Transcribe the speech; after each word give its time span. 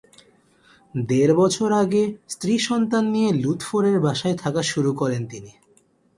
দেড় 0.95 1.33
বছর 1.35 1.69
আগে 1.73 2.03
স্ত্রী-সন্তান 2.29 3.05
নিয়ে 3.09 3.29
লুৎফোরের 3.33 3.97
বাসায় 3.99 4.37
থাকা 4.37 4.61
শুরু 4.63 4.91
করেন 4.93 5.21
তিনি। 5.25 5.51